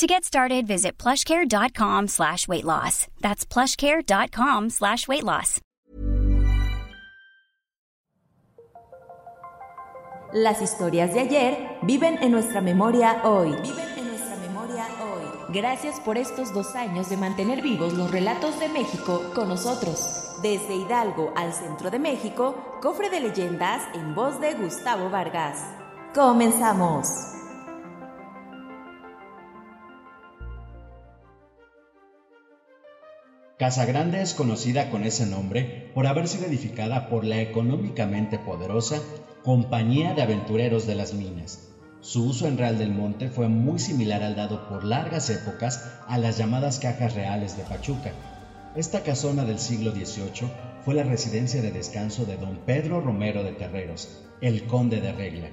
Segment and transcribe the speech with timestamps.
[0.00, 3.06] To get started, visit plushcare.com slash weight loss.
[3.20, 5.60] That's plushcare.com slash weight loss.
[10.32, 13.50] Las historias de ayer viven en nuestra memoria hoy.
[13.60, 15.52] Viven en nuestra memoria hoy.
[15.52, 20.38] Gracias por estos dos años de mantener vivos los relatos de México con nosotros.
[20.40, 25.62] Desde Hidalgo al centro de México, cofre de leyendas en voz de Gustavo Vargas.
[26.14, 27.39] Comenzamos.
[33.60, 39.02] Casa Grande es conocida con ese nombre por haber sido edificada por la económicamente poderosa
[39.44, 41.60] Compañía de Aventureros de las Minas.
[42.00, 46.16] Su uso en Real del Monte fue muy similar al dado por largas épocas a
[46.16, 48.14] las llamadas cajas reales de Pachuca.
[48.76, 50.50] Esta casona del siglo XVIII
[50.82, 54.08] fue la residencia de descanso de don Pedro Romero de Terreros,
[54.40, 55.50] el conde de Regla,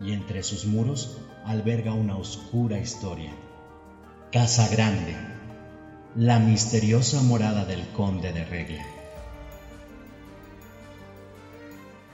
[0.00, 3.32] y entre sus muros alberga una oscura historia.
[4.32, 5.33] Casa Grande
[6.16, 8.86] la misteriosa morada del conde de Regla.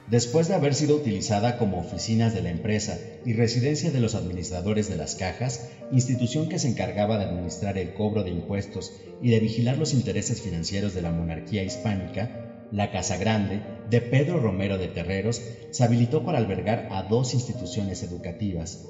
[0.08, 4.88] Después de haber sido utilizada como oficinas de la empresa y residencia de los administradores
[4.88, 8.90] de las cajas, institución que se encargaba de administrar el cobro de impuestos
[9.20, 14.38] y de vigilar los intereses financieros de la monarquía hispánica, la Casa Grande, de Pedro
[14.38, 18.80] Romero de Terreros, se habilitó para albergar a dos instituciones educativas.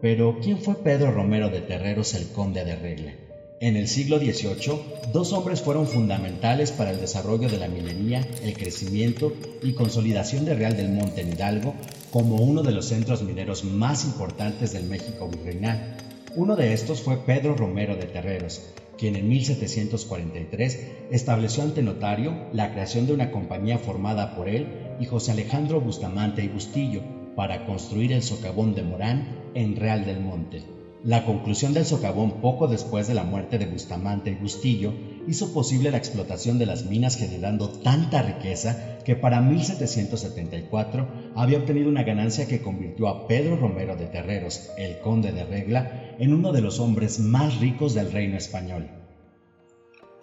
[0.00, 3.29] Pero, ¿quién fue Pedro Romero de Terreros el conde de Regla?
[3.62, 4.80] En el siglo XVIII,
[5.12, 10.54] dos hombres fueron fundamentales para el desarrollo de la minería, el crecimiento y consolidación de
[10.54, 11.74] Real del Monte en Hidalgo
[12.10, 15.98] como uno de los centros mineros más importantes del México virreinal.
[16.36, 18.62] Uno de estos fue Pedro Romero de Terreros,
[18.96, 24.68] quien en 1743 estableció ante notario la creación de una compañía formada por él
[25.00, 27.02] y José Alejandro Bustamante y Bustillo
[27.36, 30.79] para construir el socavón de Morán en Real del Monte.
[31.02, 34.92] La conclusión del socavón poco después de la muerte de Bustamante y Bustillo
[35.26, 41.88] hizo posible la explotación de las minas generando tanta riqueza que para 1774 había obtenido
[41.88, 46.52] una ganancia que convirtió a Pedro Romero de Terreros, el conde de Regla, en uno
[46.52, 48.90] de los hombres más ricos del reino español.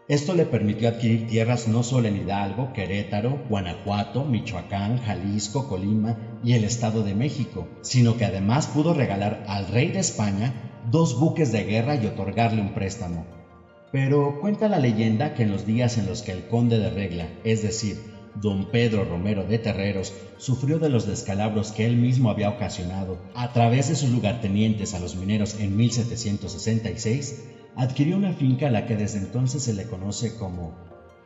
[0.08, 6.54] Esto le permitió adquirir tierras no solo en Hidalgo, Querétaro, Guanajuato, Michoacán, Jalisco, Colima y
[6.54, 11.52] el Estado de México, sino que además pudo regalar al rey de España dos buques
[11.52, 13.26] de guerra y otorgarle un préstamo.
[13.92, 17.32] Pero cuenta la leyenda que en los días en los que el conde de Regla,
[17.44, 17.98] es decir,
[18.36, 23.52] don Pedro Romero de Terreros, sufrió de los descalabros que él mismo había ocasionado a
[23.52, 27.36] través de sus lugartenientes a los mineros en 1766,
[27.76, 30.74] adquirió una finca a la que desde entonces se le conoce como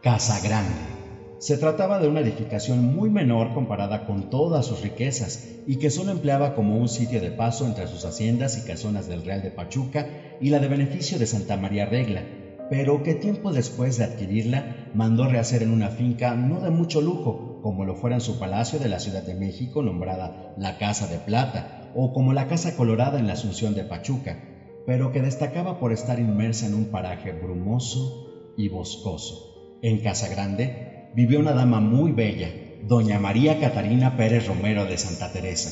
[0.02, 1.01] Casa Grande.
[1.42, 6.12] Se trataba de una edificación muy menor comparada con todas sus riquezas y que solo
[6.12, 10.38] empleaba como un sitio de paso entre sus haciendas y casonas del Real de Pachuca
[10.40, 12.28] y la de beneficio de Santa María Regla,
[12.70, 17.60] pero que tiempo después de adquirirla mandó rehacer en una finca no de mucho lujo,
[17.64, 21.18] como lo fuera en su palacio de la Ciudad de México nombrada la Casa de
[21.18, 24.38] Plata o como la Casa Colorada en la Asunción de Pachuca,
[24.86, 29.80] pero que destacaba por estar inmersa en un paraje brumoso y boscoso.
[29.82, 32.50] En Casa Grande vivió una dama muy bella,
[32.88, 35.70] doña María Catarina Pérez Romero de Santa Teresa,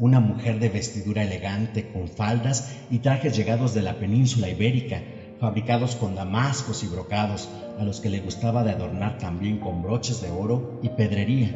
[0.00, 5.02] una mujer de vestidura elegante con faldas y trajes llegados de la península ibérica,
[5.38, 7.48] fabricados con damascos y brocados,
[7.78, 11.54] a los que le gustaba de adornar también con broches de oro y pedrería.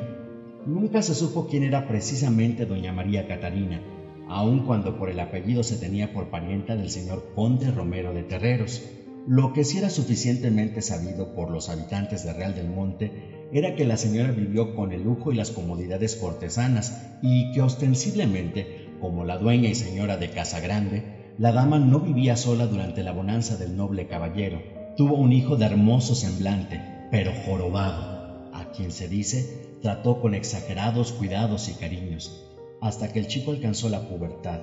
[0.65, 3.81] Nunca se supo quién era precisamente doña María Catarina,
[4.29, 8.83] aun cuando por el apellido se tenía por parienta del señor conde Romero de Terreros.
[9.27, 13.85] Lo que sí era suficientemente sabido por los habitantes de Real del Monte era que
[13.85, 19.37] la señora vivió con el lujo y las comodidades cortesanas y que ostensiblemente, como la
[19.37, 23.77] dueña y señora de Casa Grande, la dama no vivía sola durante la bonanza del
[23.77, 24.63] noble caballero.
[24.97, 26.81] Tuvo un hijo de hermoso semblante,
[27.11, 32.45] pero jorobado, a quien se dice trató con exagerados cuidados y cariños,
[32.81, 34.61] hasta que el chico alcanzó la pubertad.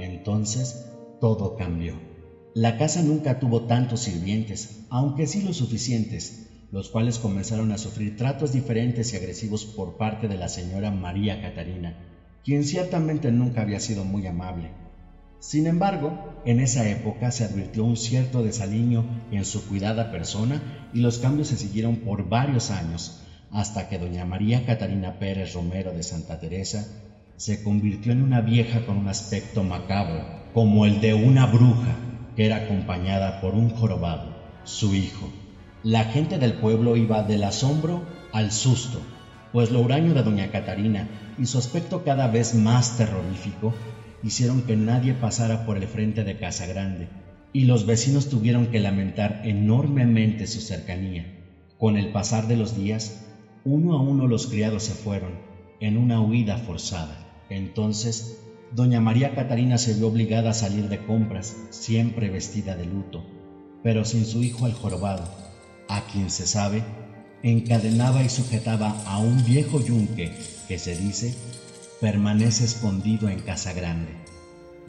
[0.00, 0.90] Entonces
[1.20, 2.11] todo cambió.
[2.54, 8.18] La casa nunca tuvo tantos sirvientes, aunque sí los suficientes, los cuales comenzaron a sufrir
[8.18, 11.96] tratos diferentes y agresivos por parte de la señora María Catarina,
[12.44, 14.70] quien ciertamente nunca había sido muy amable.
[15.38, 16.14] Sin embargo,
[16.44, 21.48] en esa época se advirtió un cierto desaliño en su cuidada persona y los cambios
[21.48, 23.18] se siguieron por varios años,
[23.50, 26.86] hasta que doña María Catarina Pérez Romero de Santa Teresa
[27.38, 30.22] se convirtió en una vieja con un aspecto macabro,
[30.52, 34.34] como el de una bruja, que era acompañada por un jorobado,
[34.64, 35.30] su hijo.
[35.82, 38.02] La gente del pueblo iba del asombro
[38.32, 39.00] al susto,
[39.52, 41.08] pues lo huraño de doña Catarina
[41.38, 43.74] y su aspecto cada vez más terrorífico
[44.22, 47.08] hicieron que nadie pasara por el frente de Casa Grande,
[47.52, 51.26] y los vecinos tuvieron que lamentar enormemente su cercanía.
[51.78, 53.26] Con el pasar de los días,
[53.64, 55.32] uno a uno los criados se fueron,
[55.80, 57.44] en una huida forzada.
[57.50, 58.38] Entonces,
[58.74, 63.24] doña María Catarina se vio obligada a salir de compras, siempre vestida de luto,
[63.82, 65.24] pero sin su hijo el jorobado,
[65.88, 66.82] a quien se sabe,
[67.42, 70.32] encadenaba y sujetaba a un viejo yunque
[70.68, 71.34] que se dice
[72.00, 74.10] permanece escondido en Casa Grande.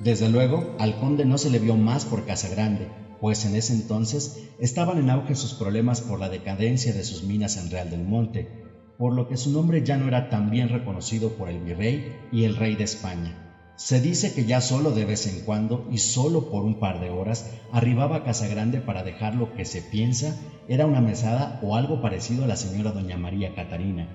[0.04, 2.88] Desde luego, al conde no se le vio más por Casa Grande,
[3.22, 7.58] pues en ese entonces estaban en auge sus problemas por la decadencia de sus minas
[7.58, 8.50] en Real del Monte,
[8.98, 12.46] por lo que su nombre ya no era tan bien reconocido por el virrey y
[12.46, 13.53] el rey de España.
[13.76, 17.10] Se dice que ya solo de vez en cuando y solo por un par de
[17.10, 20.38] horas arribaba a Casa Grande para dejar lo que se piensa
[20.68, 24.08] era una mesada o algo parecido a la señora doña María Catarina,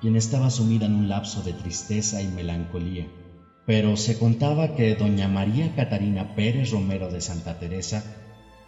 [0.00, 3.08] quien estaba sumida en un lapso de tristeza y melancolía.
[3.66, 8.04] Pero se contaba que doña María Catarina Pérez Romero de Santa Teresa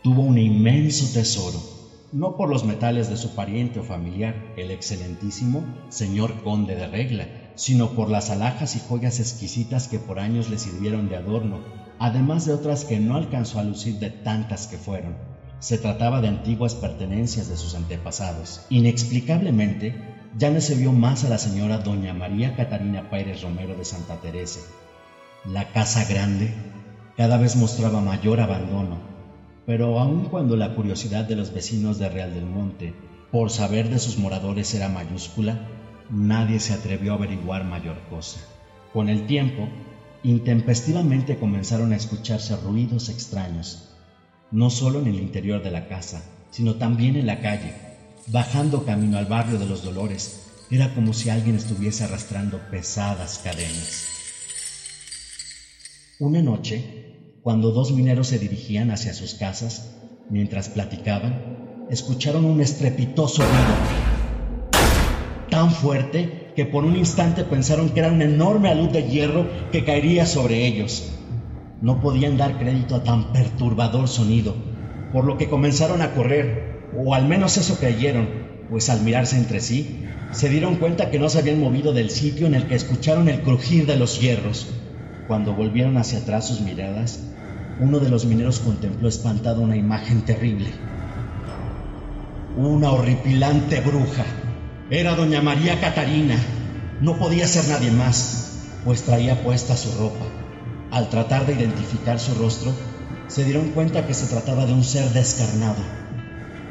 [0.03, 1.63] tuvo un inmenso tesoro
[2.11, 7.29] no por los metales de su pariente o familiar, el excelentísimo señor conde de regla,
[7.59, 11.59] sino por las alhajas y joyas exquisitas que por años le sirvieron de adorno,
[11.99, 15.17] además de otras que no alcanzó a lucir de tantas que fueron.
[15.59, 18.61] Se trataba de antiguas pertenencias de sus antepasados.
[18.71, 19.93] Inexplicablemente,
[20.39, 24.21] ya no se vio más a la señora doña María Catarina Pérez Romero de Santa
[24.21, 24.61] Teresa.
[25.45, 26.55] La casa grande
[27.17, 29.01] cada vez mostraba mayor abandono,
[29.67, 32.95] pero aun cuando la curiosidad de los vecinos de Real del Monte
[33.33, 35.59] por saber de sus moradores era mayúscula,
[36.11, 38.41] nadie se atrevió a averiguar mayor cosa.
[38.93, 39.69] Con el tiempo,
[40.23, 43.91] intempestivamente comenzaron a escucharse ruidos extraños,
[44.51, 47.75] no solo en el interior de la casa, sino también en la calle.
[48.29, 54.07] Bajando camino al barrio de los Dolores, era como si alguien estuviese arrastrando pesadas cadenas.
[56.19, 59.97] Una noche, cuando dos mineros se dirigían hacia sus casas,
[60.29, 64.18] mientras platicaban, escucharon un estrepitoso ruido,
[65.59, 69.83] tan fuerte que por un instante pensaron que era una enorme alud de hierro que
[69.83, 71.11] caería sobre ellos.
[71.83, 74.55] No podían dar crédito a tan perturbador sonido,
[75.13, 78.29] por lo que comenzaron a correr, o al menos eso creyeron,
[78.71, 82.47] pues al mirarse entre sí, se dieron cuenta que no se habían movido del sitio
[82.47, 84.69] en el que escucharon el crujir de los hierros.
[85.27, 87.19] Cuando volvieron hacia atrás sus miradas,
[87.81, 90.69] uno de los mineros contempló espantado una imagen terrible.
[92.57, 94.25] Una horripilante bruja.
[94.91, 96.37] Era doña María Catarina.
[97.01, 100.25] No podía ser nadie más, pues traía puesta su ropa.
[100.91, 102.73] Al tratar de identificar su rostro,
[103.27, 105.83] se dieron cuenta que se trataba de un ser descarnado,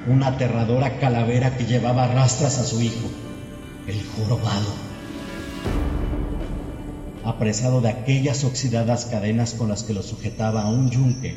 [0.07, 3.07] una aterradora calavera que llevaba rastras a su hijo,
[3.87, 4.87] el jorobado
[7.27, 11.35] apresado de aquellas oxidadas cadenas con las que lo sujetaba a un yunque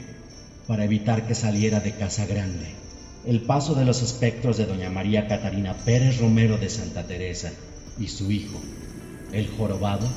[0.69, 2.90] para evitar que saliera de Casa Grande.
[3.27, 7.53] El paso de los espectros de doña María Catarina Pérez Romero de Santa Teresa
[7.99, 8.59] y su hijo,
[9.35, 10.09] el jorobado,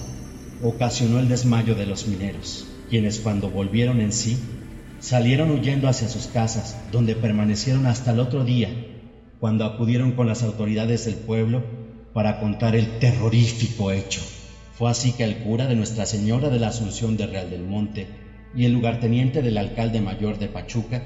[0.63, 4.37] ocasionó el desmayo de los mineros, quienes cuando volvieron en sí,
[4.99, 8.69] salieron huyendo hacia sus casas, donde permanecieron hasta el otro día,
[9.41, 11.61] cuando acudieron con las autoridades del pueblo
[12.13, 14.21] para contar el terrorífico hecho.
[14.71, 18.07] Fue así que el cura de Nuestra Señora de la Asunción de Real del Monte
[18.55, 21.03] y el lugarteniente del alcalde mayor de Pachuca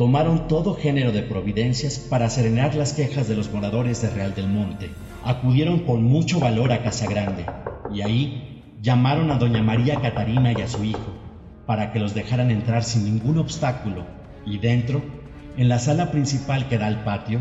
[0.00, 4.48] tomaron todo género de providencias para serenar las quejas de los moradores de Real del
[4.48, 4.88] Monte.
[5.22, 7.44] Acudieron con mucho valor a Casa Grande
[7.92, 11.12] y ahí llamaron a doña María Catarina y a su hijo
[11.66, 14.06] para que los dejaran entrar sin ningún obstáculo
[14.46, 15.02] y dentro,
[15.58, 17.38] en la sala principal que da al patio,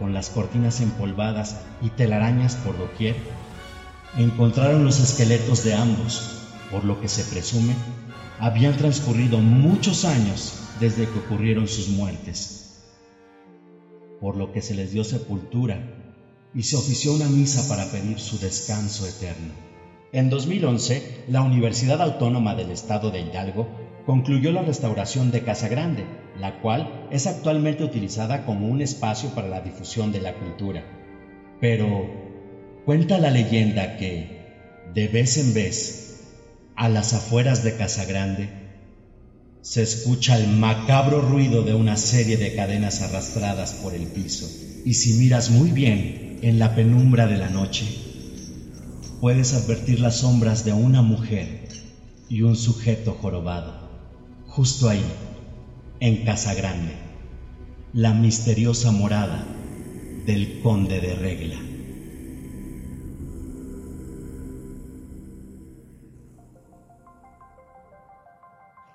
[0.00, 3.14] con las cortinas empolvadas y telarañas por doquier,
[4.18, 6.39] encontraron los esqueletos de ambos,
[6.70, 7.74] por lo que se presume
[8.38, 12.82] habían transcurrido muchos años desde que ocurrieron sus muertes,
[14.20, 15.78] por lo que se les dio sepultura
[16.54, 19.52] y se ofició una misa para pedir su descanso eterno.
[20.12, 23.68] En 2011, la Universidad Autónoma del Estado de Hidalgo
[24.06, 26.04] concluyó la restauración de Casa Grande,
[26.38, 30.82] la cual es actualmente utilizada como un espacio para la difusión de la cultura.
[31.60, 32.30] Pero,
[32.84, 34.26] Cuenta la leyenda que,
[34.94, 36.09] de vez en vez,
[36.80, 38.48] a las afueras de Casa Grande,
[39.60, 44.48] se escucha el macabro ruido de una serie de cadenas arrastradas por el piso.
[44.86, 47.84] Y si miras muy bien, En la penumbra de la noche,
[49.20, 51.68] puedes advertir las sombras de una mujer
[52.30, 53.90] y un sujeto jorobado.
[54.46, 55.04] Justo ahí,
[56.00, 56.94] en Casa Grande,
[57.92, 59.44] la misteriosa morada
[60.24, 61.69] del conde de regla.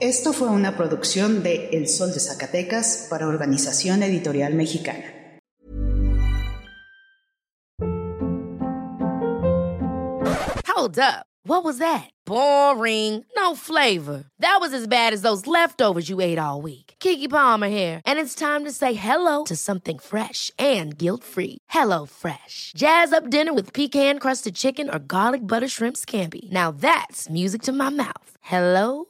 [0.00, 5.04] Esto fue una producción de El Sol de Zacatecas para Organización Editorial Mexicana.
[10.66, 11.26] Hold up.
[11.44, 12.08] What was that?
[12.24, 13.26] Boring.
[13.36, 14.24] No flavor.
[14.38, 16.94] That was as bad as those leftovers you ate all week.
[16.98, 21.58] Kiki Palmer here, and it's time to say hello to something fresh and guilt-free.
[21.68, 22.72] Hello Fresh.
[22.74, 26.50] Jazz up dinner with pecan-crusted chicken or garlic butter shrimp scampi.
[26.50, 28.36] Now that's music to my mouth.
[28.40, 29.09] Hello